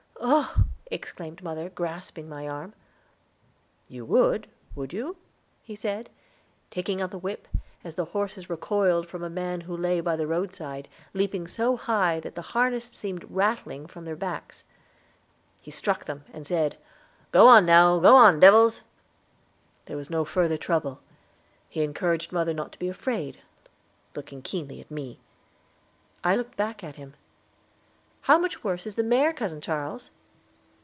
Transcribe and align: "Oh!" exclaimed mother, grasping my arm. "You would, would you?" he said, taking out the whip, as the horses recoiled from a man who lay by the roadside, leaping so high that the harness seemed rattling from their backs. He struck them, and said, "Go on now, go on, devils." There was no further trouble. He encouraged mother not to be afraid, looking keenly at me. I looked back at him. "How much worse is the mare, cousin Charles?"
"Oh!" 0.23 0.65
exclaimed 0.91 1.41
mother, 1.41 1.67
grasping 1.67 2.29
my 2.29 2.47
arm. 2.47 2.75
"You 3.87 4.05
would, 4.05 4.47
would 4.75 4.93
you?" 4.93 5.17
he 5.63 5.75
said, 5.75 6.11
taking 6.69 7.01
out 7.01 7.09
the 7.09 7.17
whip, 7.17 7.47
as 7.83 7.95
the 7.95 8.05
horses 8.05 8.47
recoiled 8.49 9.07
from 9.07 9.23
a 9.23 9.31
man 9.31 9.61
who 9.61 9.75
lay 9.75 9.99
by 9.99 10.15
the 10.15 10.27
roadside, 10.27 10.87
leaping 11.15 11.47
so 11.47 11.75
high 11.75 12.19
that 12.19 12.35
the 12.35 12.43
harness 12.53 12.85
seemed 12.85 13.31
rattling 13.31 13.87
from 13.87 14.05
their 14.05 14.15
backs. 14.15 14.63
He 15.59 15.71
struck 15.71 16.05
them, 16.05 16.23
and 16.31 16.45
said, 16.45 16.77
"Go 17.31 17.47
on 17.47 17.65
now, 17.65 17.97
go 17.97 18.15
on, 18.15 18.39
devils." 18.39 18.81
There 19.87 19.97
was 19.97 20.09
no 20.11 20.23
further 20.23 20.57
trouble. 20.57 20.99
He 21.67 21.81
encouraged 21.81 22.31
mother 22.31 22.53
not 22.53 22.71
to 22.73 22.79
be 22.79 22.89
afraid, 22.89 23.39
looking 24.15 24.43
keenly 24.43 24.79
at 24.81 24.91
me. 24.91 25.19
I 26.23 26.35
looked 26.35 26.57
back 26.57 26.83
at 26.83 26.97
him. 26.97 27.15
"How 28.25 28.37
much 28.37 28.63
worse 28.63 28.85
is 28.85 28.93
the 28.95 29.01
mare, 29.03 29.33
cousin 29.33 29.61
Charles?" 29.61 30.11